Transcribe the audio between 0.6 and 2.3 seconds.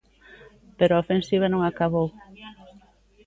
Pero a ofensiva non acabou.